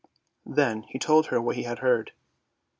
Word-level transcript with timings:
Then 0.47 0.81
he 0.89 0.97
told 0.97 1.27
her 1.27 1.39
what 1.39 1.57
he 1.57 1.61
had 1.61 1.77
heard. 1.77 2.13